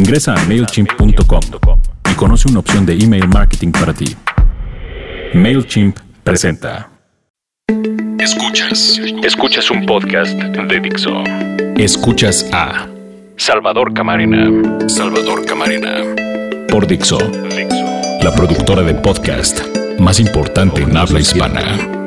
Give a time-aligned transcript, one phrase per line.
[0.00, 1.40] Ingresa a MailChimp.com
[2.10, 4.16] y conoce una opción de email marketing para ti.
[5.34, 6.88] MailChimp presenta.
[8.18, 8.98] Escuchas.
[9.22, 11.22] Escuchas un podcast de Dixo.
[11.76, 12.88] Escuchas a
[13.36, 14.88] Salvador Camarena.
[14.88, 15.98] Salvador Camarena.
[16.70, 18.22] por Dixo, Dixo.
[18.22, 19.60] la productora de podcast
[19.98, 21.99] más importante en habla hispana.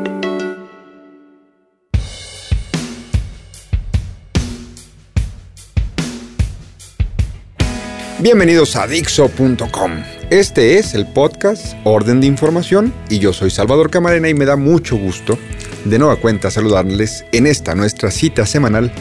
[8.24, 9.92] Bienvenidos a Dixo.com.
[10.29, 14.56] Este es el podcast Orden de Información y yo soy Salvador Camarena y me da
[14.56, 15.38] mucho gusto
[15.84, 18.94] de nueva cuenta saludarles en esta nuestra cita semanal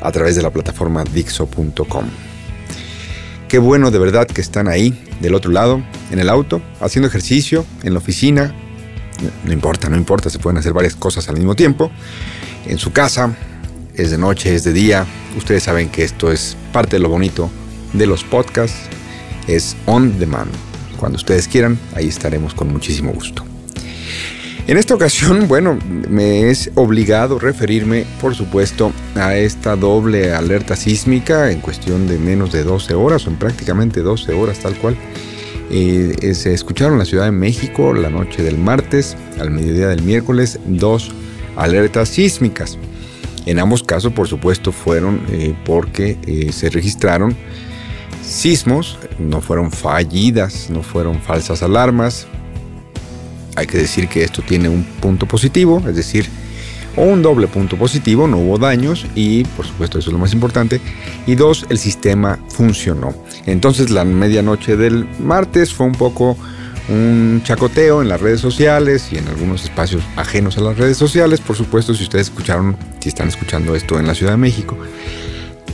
[0.00, 2.06] a través de la plataforma Dixo.com.
[3.46, 7.66] Qué bueno de verdad que están ahí, del otro lado, en el auto, haciendo ejercicio,
[7.82, 8.54] en la oficina.
[9.44, 11.90] No importa, no importa, se pueden hacer varias cosas al mismo tiempo.
[12.66, 13.36] En su casa,
[13.94, 15.04] es de noche, es de día.
[15.36, 17.50] Ustedes saben que esto es parte de lo bonito
[17.92, 18.88] de los podcasts.
[19.48, 20.50] Es on demand.
[20.98, 23.44] Cuando ustedes quieran, ahí estaremos con muchísimo gusto.
[24.66, 31.50] En esta ocasión, bueno, me es obligado referirme, por supuesto, a esta doble alerta sísmica
[31.50, 34.96] en cuestión de menos de 12 horas, o en prácticamente 12 horas tal cual.
[35.70, 39.88] Eh, eh, se escucharon en la Ciudad de México la noche del martes, al mediodía
[39.88, 41.10] del miércoles, dos
[41.56, 42.78] alertas sísmicas.
[43.46, 47.34] En ambos casos, por supuesto, fueron eh, porque eh, se registraron
[48.32, 52.26] sismos, no fueron fallidas, no fueron falsas alarmas.
[53.56, 56.28] Hay que decir que esto tiene un punto positivo, es decir,
[56.96, 60.32] o un doble punto positivo, no hubo daños y por supuesto eso es lo más
[60.32, 60.80] importante.
[61.26, 63.14] Y dos, el sistema funcionó.
[63.46, 66.36] Entonces la medianoche del martes fue un poco
[66.88, 71.40] un chacoteo en las redes sociales y en algunos espacios ajenos a las redes sociales.
[71.40, 74.76] Por supuesto, si ustedes escucharon, si están escuchando esto en la Ciudad de México,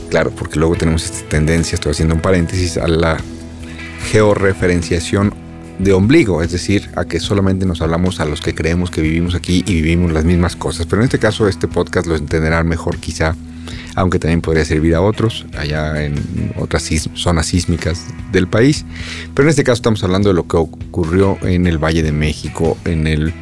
[0.09, 3.17] claro, porque luego tenemos esta tendencia, estoy haciendo un paréntesis, a la
[4.11, 5.33] georreferenciación
[5.77, 9.33] de ombligo, es decir, a que solamente nos hablamos a los que creemos que vivimos
[9.33, 10.85] aquí y vivimos las mismas cosas.
[10.85, 13.35] Pero en este caso, este podcast lo entenderán mejor quizá,
[13.95, 18.85] aunque también podría servir a otros allá en otras zonas sísmicas del país.
[19.33, 22.77] Pero en este caso estamos hablando de lo que ocurrió en el Valle de México
[22.83, 23.33] en el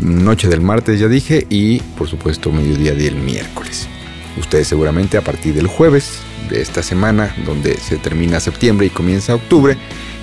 [0.00, 3.86] noche del martes, ya dije, y por supuesto mediodía del miércoles.
[4.38, 9.34] Ustedes seguramente a partir del jueves de esta semana, donde se termina septiembre y comienza
[9.34, 9.76] octubre,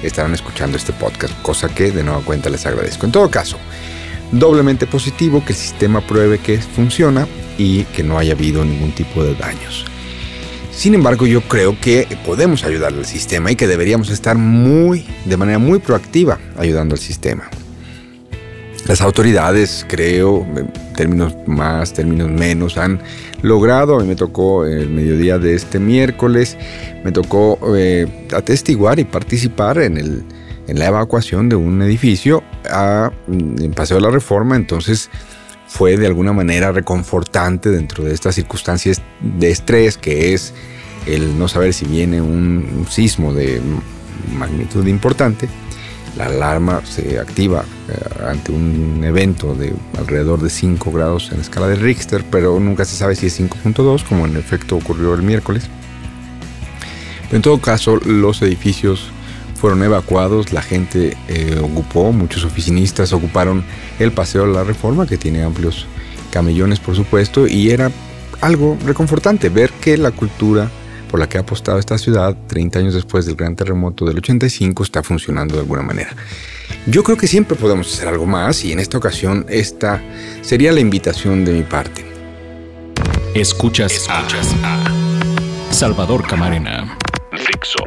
[0.04, 3.06] estarán escuchando este podcast, cosa que de nueva cuenta les agradezco.
[3.06, 3.58] En todo caso,
[4.32, 9.24] doblemente positivo que el sistema pruebe que funciona y que no haya habido ningún tipo
[9.24, 9.86] de daños.
[10.72, 15.36] Sin embargo, yo creo que podemos ayudar al sistema y que deberíamos estar muy, de
[15.36, 17.50] manera muy proactiva ayudando al sistema.
[18.88, 20.48] Las autoridades, creo,
[20.96, 23.02] términos más, términos menos, han
[23.42, 26.58] logrado, a mí me tocó el mediodía de este miércoles,
[27.04, 30.24] me tocó eh, atestiguar y participar en, el,
[30.68, 35.10] en la evacuación de un edificio a, en Paseo de la Reforma, entonces
[35.68, 40.54] fue de alguna manera reconfortante dentro de estas circunstancias de estrés que es
[41.06, 43.62] el no saber si viene un sismo de
[44.32, 45.50] magnitud importante
[46.18, 51.44] la alarma se activa eh, ante un evento de alrededor de 5 grados en la
[51.44, 55.22] escala de Richter, pero nunca se sabe si es 5.2, como en efecto ocurrió el
[55.22, 55.70] miércoles.
[57.32, 59.12] En todo caso, los edificios
[59.56, 63.64] fueron evacuados, la gente eh, ocupó, muchos oficinistas ocuparon
[64.00, 65.86] el Paseo de la Reforma, que tiene amplios
[66.32, 67.92] camellones, por supuesto, y era
[68.42, 70.70] algo reconfortante ver que la cultura
[71.08, 74.84] por la que ha apostado esta ciudad 30 años después del gran terremoto del 85
[74.84, 76.16] está funcionando de alguna manera.
[76.86, 80.02] Yo creo que siempre podemos hacer algo más y en esta ocasión esta
[80.42, 82.06] sería la invitación de mi parte.
[83.34, 86.98] Escuchas, Escuchas a a Salvador Camarena.
[87.32, 87.84] Dixo.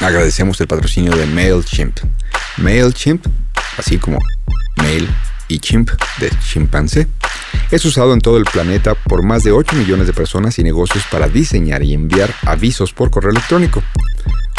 [0.00, 1.98] Agradecemos el patrocinio de MailChimp.
[2.58, 3.26] MailChimp,
[3.76, 4.18] así como
[4.82, 5.08] Mail
[5.48, 7.08] y Chimp de chimpancé,
[7.70, 11.04] es usado en todo el planeta por más de 8 millones de personas y negocios
[11.10, 13.82] para diseñar y enviar avisos por correo electrónico.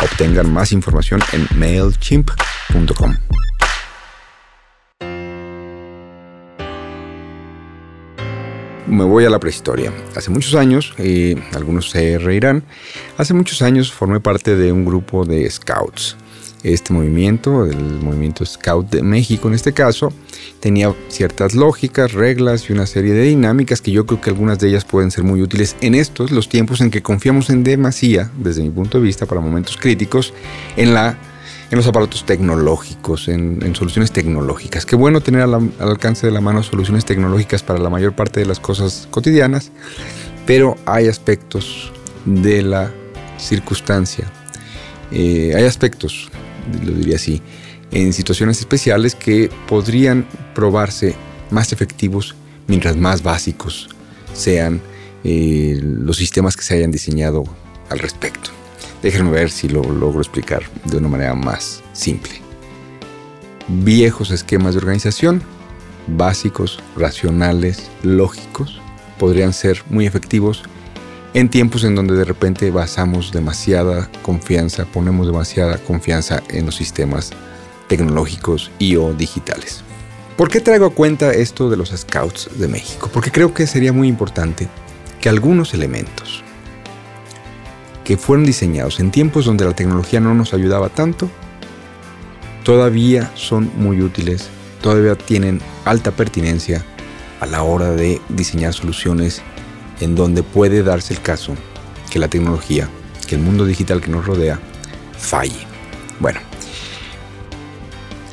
[0.03, 3.15] Obtengan más información en mailchimp.com.
[8.87, 9.93] Me voy a la prehistoria.
[10.15, 12.63] Hace muchos años, eh, algunos se reirán,
[13.17, 16.17] hace muchos años formé parte de un grupo de scouts.
[16.63, 20.11] Este movimiento, el movimiento Scout de México en este caso,
[20.59, 24.69] tenía ciertas lógicas, reglas y una serie de dinámicas que yo creo que algunas de
[24.69, 28.61] ellas pueden ser muy útiles en estos, los tiempos en que confiamos en demasía, desde
[28.61, 30.33] mi punto de vista, para momentos críticos,
[30.75, 31.17] en la
[31.71, 34.87] en los aparatos tecnológicos, en, soluciones tecnológicas.
[34.87, 38.39] Qué bueno tener al, al alcance de la mano soluciones tecnológicas para la mayor parte
[38.39, 39.71] de las cosas cotidianas,
[40.47, 41.93] pero hay aspectos
[42.25, 42.91] de la
[43.37, 44.25] circunstancia
[45.11, 46.29] eh, hay aspectos,
[46.83, 47.41] lo diría así,
[47.91, 51.15] en situaciones especiales que podrían probarse
[51.49, 52.35] más efectivos
[52.67, 53.89] mientras más básicos
[54.33, 54.81] sean
[55.23, 57.43] eh, los sistemas que se hayan diseñado
[57.89, 58.51] al respecto.
[59.01, 62.41] Déjenme ver si lo logro explicar de una manera más simple.
[63.67, 65.41] Viejos esquemas de organización,
[66.07, 68.81] básicos, racionales, lógicos,
[69.17, 70.63] podrían ser muy efectivos
[71.33, 77.31] en tiempos en donde de repente basamos demasiada confianza, ponemos demasiada confianza en los sistemas
[77.87, 79.83] tecnológicos y o digitales.
[80.37, 83.09] ¿Por qué traigo a cuenta esto de los scouts de México?
[83.13, 84.67] Porque creo que sería muy importante
[85.19, 86.43] que algunos elementos
[88.03, 91.29] que fueron diseñados en tiempos donde la tecnología no nos ayudaba tanto,
[92.63, 94.47] todavía son muy útiles,
[94.81, 96.83] todavía tienen alta pertinencia
[97.39, 99.43] a la hora de diseñar soluciones
[99.99, 101.55] en donde puede darse el caso
[102.09, 102.89] que la tecnología,
[103.27, 104.59] que el mundo digital que nos rodea,
[105.17, 105.67] falle.
[106.19, 106.39] Bueno,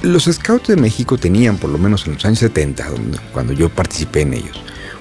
[0.02, 2.86] los Scouts de México tenían, por lo menos en los años 70,
[3.32, 4.60] cuando yo participé en ellos,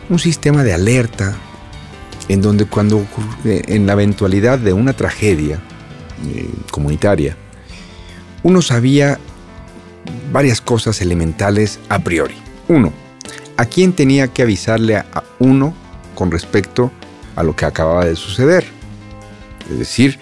[0.09, 1.35] un sistema de alerta
[2.27, 3.05] en donde cuando
[3.43, 5.59] en la eventualidad de una tragedia
[6.27, 7.37] eh, comunitaria,
[8.43, 9.19] uno sabía
[10.31, 12.35] varias cosas elementales a priori.
[12.67, 12.91] Uno,
[13.57, 15.75] a quién tenía que avisarle a uno
[16.15, 16.91] con respecto
[17.35, 18.65] a lo que acababa de suceder.
[19.69, 20.19] Es decir,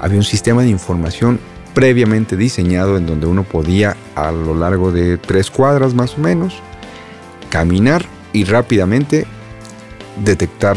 [0.00, 1.38] había un sistema de información
[1.74, 6.54] previamente diseñado en donde uno podía a lo largo de tres cuadras más o menos
[7.50, 9.26] caminar y rápidamente
[10.24, 10.76] detectar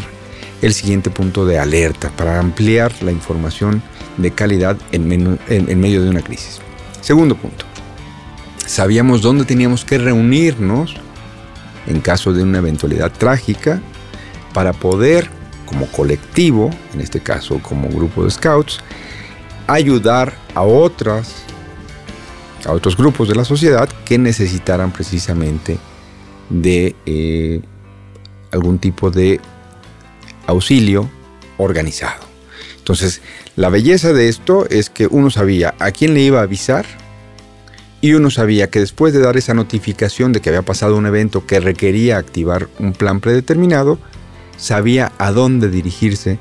[0.62, 3.82] el siguiente punto de alerta para ampliar la información
[4.18, 5.08] de calidad en,
[5.80, 6.60] medio de una crisis.
[7.02, 7.66] Segundo punto,
[8.66, 10.96] sabíamos dónde teníamos que reunirnos
[11.88, 13.82] en caso de una eventualidad trágica
[14.56, 15.30] para poder,
[15.66, 18.80] como colectivo, en este caso como grupo de scouts,
[19.68, 21.44] ayudar a otras
[22.66, 25.78] a otros grupos de la sociedad que necesitaran precisamente
[26.50, 27.60] de eh,
[28.52, 29.42] algún tipo de
[30.48, 31.10] auxilio
[31.58, 32.24] organizado.
[32.78, 33.22] Entonces,
[33.58, 36.86] la belleza de esto es que uno sabía a quién le iba a avisar
[38.00, 41.46] y uno sabía que después de dar esa notificación de que había pasado un evento
[41.46, 44.00] que requería activar un plan predeterminado,
[44.58, 46.40] sabía a dónde dirigirse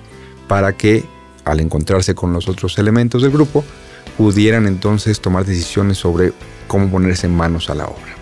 [0.48, 1.04] para que,
[1.44, 3.64] al encontrarse con los otros elementos del grupo,
[4.16, 6.32] pudieran entonces tomar decisiones sobre
[6.66, 8.14] cómo ponerse manos a la obra.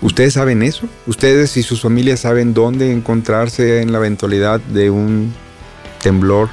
[0.00, 0.88] ¿Ustedes saben eso?
[1.06, 5.32] ¿Ustedes y sus familias saben dónde encontrarse en la eventualidad de un
[6.02, 6.48] temblor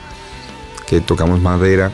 [0.88, 1.92] que tocamos madera?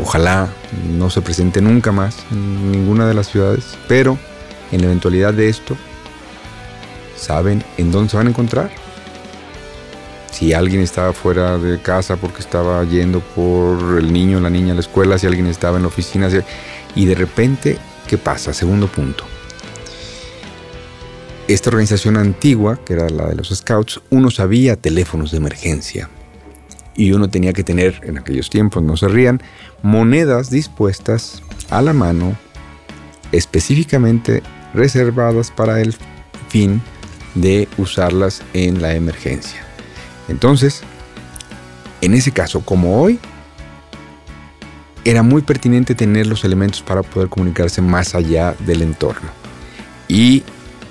[0.00, 0.48] Ojalá
[0.96, 4.16] no se presente nunca más en ninguna de las ciudades, pero
[4.70, 5.76] en la eventualidad de esto,
[7.16, 8.83] ¿saben en dónde se van a encontrar?
[10.34, 14.74] Si alguien estaba fuera de casa porque estaba yendo por el niño la niña a
[14.74, 16.28] la escuela, si alguien estaba en la oficina,
[16.94, 18.52] y de repente, ¿qué pasa?
[18.52, 19.24] Segundo punto
[21.48, 26.08] esta organización antigua, que era la de los Scouts, uno sabía teléfonos de emergencia.
[26.96, 29.42] Y uno tenía que tener, en aquellos tiempos, no se rían,
[29.82, 32.36] monedas dispuestas a la mano,
[33.32, 34.42] específicamente
[34.72, 35.94] reservadas para el
[36.48, 36.80] fin
[37.34, 39.63] de usarlas en la emergencia.
[40.28, 40.82] Entonces,
[42.00, 43.18] en ese caso, como hoy,
[45.04, 49.28] era muy pertinente tener los elementos para poder comunicarse más allá del entorno.
[50.08, 50.42] Y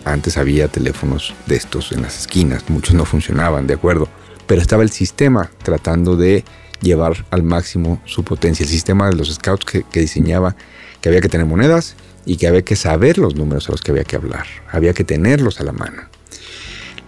[0.06, 4.08] antes había teléfonos de estos en las esquinas, muchos no funcionaban, de acuerdo,
[4.48, 6.44] pero estaba el sistema tratando de
[6.82, 10.56] llevar al máximo su potencia, el sistema de los scouts que, diseñaba
[11.02, 13.92] que había que tener monedas y que había que saber los números a los que
[13.92, 16.04] había que hablar, había que tenerlos a la mano.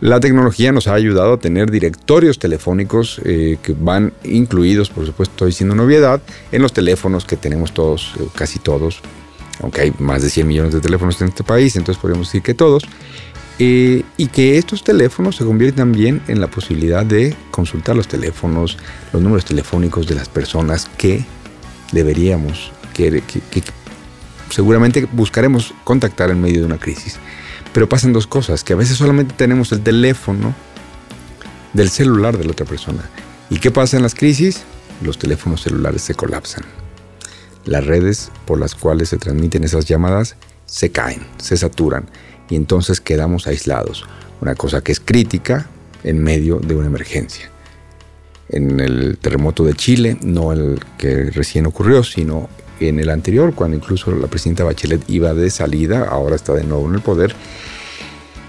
[0.01, 5.33] La tecnología nos ha ayudado a tener directorios telefónicos eh, que van incluidos, por supuesto,
[5.33, 6.21] estoy diciendo novedad,
[6.51, 9.01] en los teléfonos que tenemos todos, eh, casi todos,
[9.61, 12.53] aunque hay más de 100 millones de teléfonos en este país, entonces podríamos decir que
[12.53, 12.83] todos,
[13.57, 18.77] eh, y que estos teléfonos se convierten también en la posibilidad de consultar los teléfonos,
[19.13, 21.23] los números telefónicos de las personas que
[21.93, 23.23] deberíamos, que,
[24.49, 27.17] seguramente buscaremos contactar en medio de una crisis.
[27.75, 30.55] Pero pasan dos cosas, que a veces solamente tenemos el teléfono
[31.73, 33.07] del celular de la otra persona.
[33.51, 34.63] ¿Y qué pasa en las crisis?
[35.03, 36.63] Los teléfonos celulares se colapsan
[37.65, 42.05] las redes por las cuales se transmiten esas llamadas se caen, se saturan
[42.49, 44.05] y entonces quedamos aislados.
[44.41, 45.67] Una cosa que es crítica
[46.03, 47.49] en medio de una emergencia.
[48.49, 53.77] En el terremoto de Chile, no el que recién ocurrió, sino en el anterior, cuando
[53.77, 57.35] incluso la presidenta Bachelet iba de salida, ahora está de nuevo en el poder,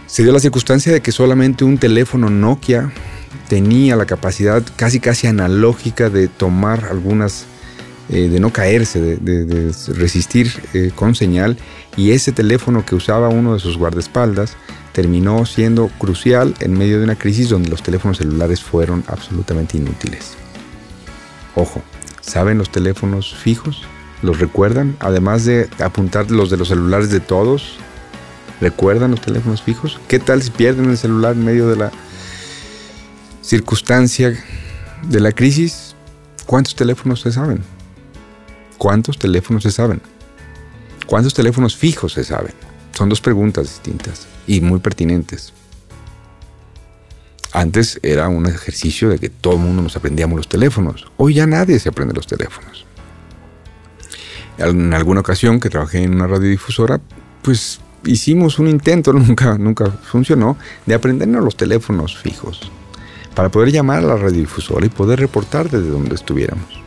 [0.06, 2.92] se dio la circunstancia de que solamente un teléfono Nokia
[3.49, 7.47] tenía la capacidad casi casi analógica de tomar algunas
[8.09, 11.56] eh, de no caerse, de, de- de resistir eh, con señal
[11.97, 14.56] y ese teléfono que usaba uno de sus guardaespaldas
[14.92, 20.35] terminó siendo crucial en medio de una crisis donde los teléfonos celulares fueron absolutamente inútiles.
[21.56, 21.83] Ojo,
[22.21, 23.83] ¿saben los teléfonos fijos?
[24.26, 24.97] ¿Los recuerdan?
[24.99, 27.78] Además de apuntar los de los celulares de todos,
[28.61, 30.00] ¿recuerdan los teléfonos fijos?
[30.09, 31.92] ¿Qué tal si pierden el celular en medio de la
[33.40, 34.37] circunstancia
[35.09, 35.95] de la crisis?
[36.45, 37.62] ¿Cuántos teléfonos se saben?
[38.78, 40.02] ¿Cuántos teléfonos se saben?
[41.06, 42.52] ¿Cuántos teléfonos fijos se saben?
[42.99, 45.52] Son dos preguntas distintas y muy pertinentes.
[47.52, 51.06] Antes era un ejercicio de que todo el mundo nos aprendíamos los teléfonos.
[51.16, 52.87] Hoy ya nadie se aprende los teléfonos.
[54.58, 57.00] En alguna ocasión que trabajé en una radiodifusora,
[57.42, 62.70] pues hicimos un intento, nunca, nunca funcionó, de aprendernos los teléfonos fijos
[63.34, 66.80] para poder llamar a la radiodifusora y poder reportar desde donde estuviéramos.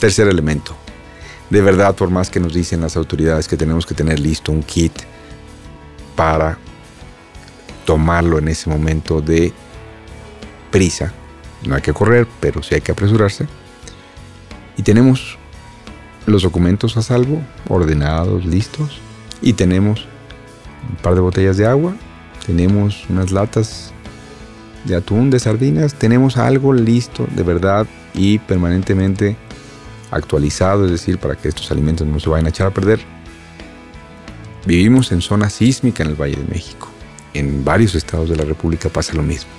[0.00, 0.74] Tercer elemento.
[1.50, 4.62] De verdad, por más que nos dicen las autoridades que tenemos que tener listo un
[4.62, 4.92] kit
[6.16, 6.58] para
[7.84, 9.52] tomarlo en ese momento de
[10.70, 11.12] prisa,
[11.66, 13.46] no hay que correr, pero sí hay que apresurarse.
[14.78, 15.36] Y tenemos
[16.24, 19.00] los documentos a salvo, ordenados, listos.
[19.42, 20.06] Y tenemos
[20.88, 21.94] un par de botellas de agua,
[22.46, 23.92] tenemos unas latas
[24.84, 29.36] de atún, de sardinas, tenemos algo listo de verdad y permanentemente
[30.10, 33.00] actualizado, es decir, para que estos alimentos no se vayan a echar a perder.
[34.64, 36.88] Vivimos en zona sísmica en el Valle de México.
[37.34, 39.57] En varios estados de la República pasa lo mismo.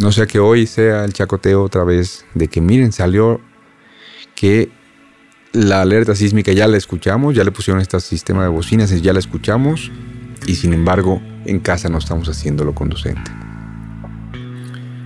[0.00, 3.38] No sea que hoy sea el chacoteo otra vez de que miren, salió
[4.34, 4.70] que
[5.52, 9.12] la alerta sísmica ya la escuchamos, ya le pusieron este sistema de bocinas y ya
[9.12, 9.92] la escuchamos
[10.46, 13.30] y sin embargo en casa no estamos haciendo lo conducente.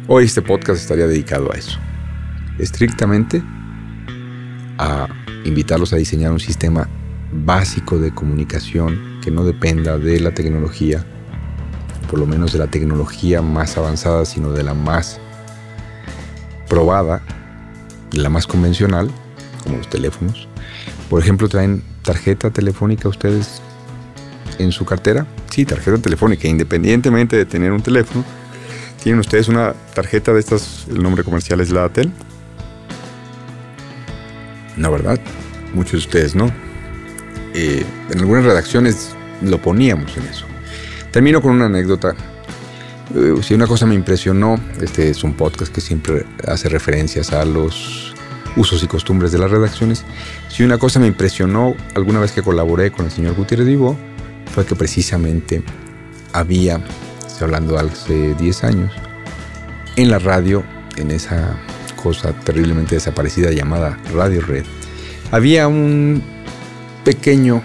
[0.06, 1.80] Hoy este podcast estaría dedicado a eso.
[2.60, 3.42] Estrictamente
[4.78, 5.08] a
[5.44, 6.88] invitarlos a diseñar un sistema
[7.32, 11.04] básico de comunicación que no dependa de la tecnología,
[12.14, 15.18] por lo menos de la tecnología más avanzada, sino de la más
[16.68, 17.22] probada,
[18.12, 19.10] de la más convencional,
[19.64, 20.46] como los teléfonos.
[21.10, 23.60] Por ejemplo, traen tarjeta telefónica ustedes
[24.60, 25.26] en su cartera.
[25.50, 28.24] Sí, tarjeta telefónica, independientemente de tener un teléfono.
[29.02, 30.86] ¿Tienen ustedes una tarjeta de estas?
[30.88, 32.12] El nombre comercial es la Atel.
[34.76, 35.18] No, ¿verdad?
[35.74, 36.46] Muchos de ustedes no.
[37.54, 40.46] Eh, en algunas redacciones lo poníamos en eso.
[41.14, 42.16] Termino con una anécdota.
[43.14, 47.44] Eh, si una cosa me impresionó, este es un podcast que siempre hace referencias a
[47.44, 48.12] los
[48.56, 50.04] usos y costumbres de las redacciones.
[50.48, 53.96] Si una cosa me impresionó alguna vez que colaboré con el señor Gutiérrez Vivo,
[54.52, 55.62] fue que precisamente
[56.32, 56.84] había,
[57.24, 58.92] estoy hablando hace 10 años,
[59.94, 60.64] en la radio,
[60.96, 61.56] en esa
[61.94, 64.64] cosa terriblemente desaparecida llamada Radio Red,
[65.30, 66.24] había un
[67.04, 67.62] pequeño,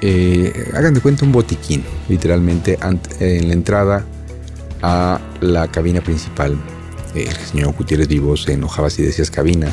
[0.00, 2.78] eh, hagan de cuenta un botiquín, literalmente
[3.20, 4.04] en la entrada
[4.82, 6.56] a la cabina principal.
[7.14, 9.68] El señor Gutiérrez Vivo se enojaba si decías cabina,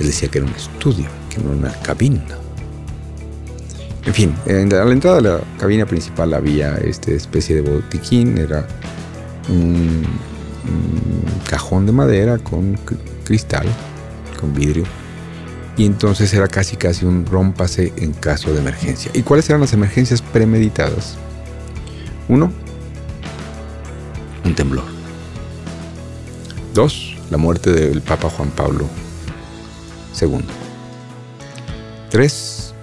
[0.00, 2.24] él decía que era un estudio, que no era una cabina.
[4.04, 8.66] En fin, a la entrada de la cabina principal había esta especie de botiquín, era
[9.48, 10.02] un
[11.48, 12.78] cajón de madera con
[13.24, 13.66] cristal,
[14.38, 14.84] con vidrio,
[15.76, 19.10] y entonces era casi casi un rómpase en caso de emergencia.
[19.14, 21.16] ¿Y cuáles eran las emergencias premeditadas?
[22.28, 22.52] Uno,
[24.44, 24.84] un temblor.
[26.72, 28.88] Dos, la muerte del Papa Juan Pablo
[30.20, 30.44] II.
[32.10, 32.74] Tres,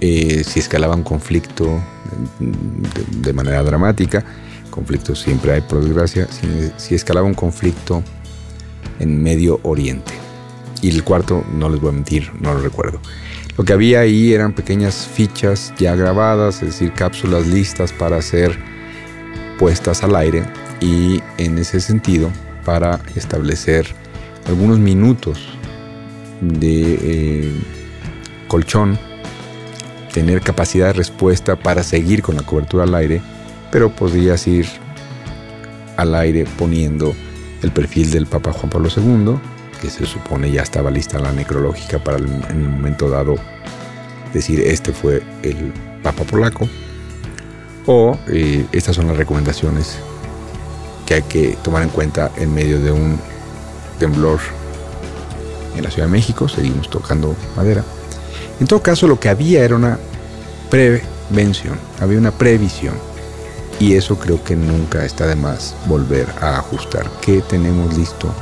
[0.00, 1.80] eh, si escalaba un conflicto
[2.38, 4.24] de, de, manera dramática,
[4.70, 8.02] conflictos siempre hay por desgracia, si, si escalaba un conflicto
[8.98, 10.11] en Medio Oriente.
[10.82, 13.00] Y el cuarto, no les voy a mentir, no lo recuerdo.
[13.56, 18.58] Lo que había ahí eran pequeñas fichas ya grabadas, es decir, cápsulas listas para ser
[19.58, 20.44] puestas al aire
[20.80, 22.30] y en ese sentido
[22.64, 23.86] para establecer
[24.46, 25.38] algunos minutos
[26.40, 27.52] de eh,
[28.48, 28.98] colchón,
[30.12, 33.22] tener capacidad de respuesta para seguir con la cobertura al aire,
[33.70, 34.66] pero podrías ir
[35.96, 37.14] al aire poniendo
[37.62, 39.38] el perfil del Papa Juan Pablo II,
[39.82, 43.34] que se supone ya estaba lista la necrológica para el, en el momento dado
[44.32, 45.72] decir este fue el
[46.04, 46.68] Papa polaco,
[47.86, 49.98] o eh, estas son las recomendaciones
[51.04, 53.18] que hay que tomar en cuenta en medio de un
[53.98, 54.38] temblor
[55.76, 57.84] en la Ciudad de México, seguimos tocando madera.
[58.60, 59.98] En todo caso, lo que había era una
[60.70, 62.94] prevención, había una previsión.
[63.80, 67.08] Y eso creo que nunca está de más volver a ajustar.
[67.20, 68.32] ¿Qué tenemos listo?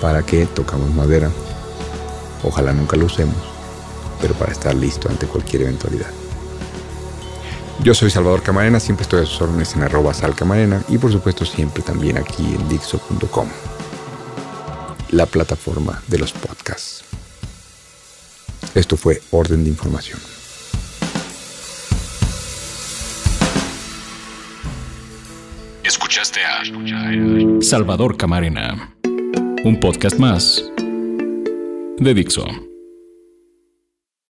[0.00, 1.30] ¿Para qué tocamos madera?
[2.42, 3.36] Ojalá nunca lo usemos,
[4.20, 6.10] pero para estar listo ante cualquier eventualidad.
[7.82, 11.44] Yo soy Salvador Camarena, siempre estoy a sus órdenes en arroba salcamarena y por supuesto
[11.44, 13.48] siempre también aquí en Dixo.com,
[15.10, 17.04] la plataforma de los podcasts.
[18.74, 20.18] Esto fue Orden de Información.
[25.82, 26.62] Escuchaste a
[27.62, 28.99] Salvador Camarena.
[29.62, 30.64] Un podcast más
[31.98, 32.69] de Dixo.